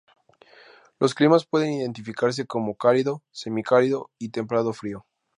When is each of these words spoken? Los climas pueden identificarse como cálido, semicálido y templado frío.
Los 0.99 1.13
climas 1.13 1.45
pueden 1.45 1.73
identificarse 1.73 2.47
como 2.47 2.73
cálido, 2.73 3.21
semicálido 3.31 4.09
y 4.17 4.29
templado 4.29 4.73
frío. 4.73 5.05